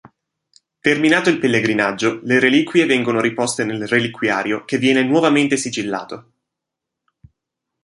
Terminato 0.79 1.29
il 1.29 1.37
pellegrinaggio 1.37 2.21
le 2.23 2.39
reliquie 2.39 2.87
vengono 2.87 3.21
riposte 3.21 3.63
nel 3.65 3.87
reliquiario 3.87 4.65
che 4.65 4.79
viene 4.79 5.03
nuovamente 5.03 5.57
sigillato. 5.57 6.31